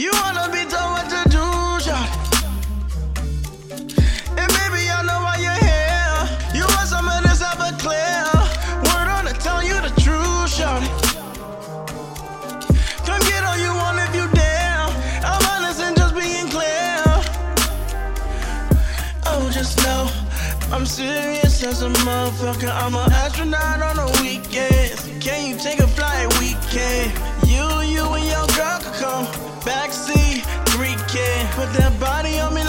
[0.00, 1.44] You wanna be told what to do,
[1.84, 2.08] shot.
[4.40, 6.20] And maybe I know why you're here.
[6.56, 8.24] You want some of this Everclear.
[8.88, 10.80] Word on to tell you the truth, shot.
[13.04, 14.88] Come get all you want if you dare.
[15.22, 17.04] I'm honest and just being clear.
[19.26, 20.08] Oh, just know
[20.72, 22.72] I'm serious as a motherfucker.
[22.72, 25.04] I'm an astronaut on the weekends.
[25.22, 27.12] Can you take a flight weekend?
[27.46, 27.99] You, you
[31.70, 31.78] 3K.
[31.78, 32.59] That body on me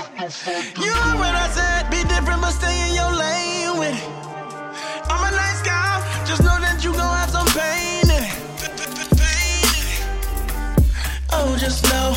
[0.00, 4.08] You heard what I said, be different but stay in your lane with it.
[5.10, 8.32] I'm a nice guy, just know that you gon' have some pain in it.
[11.32, 12.16] Oh, just know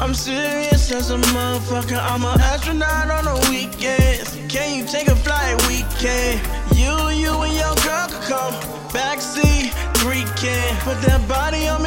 [0.00, 1.98] I'm serious as a motherfucker.
[2.00, 4.36] I'm an astronaut on the weekends.
[4.52, 6.40] Can you take a flight weekend?
[6.74, 6.90] You,
[7.22, 8.54] you and your girl could come
[8.90, 9.70] backseat
[10.02, 10.80] 3K.
[10.80, 11.81] Put that body on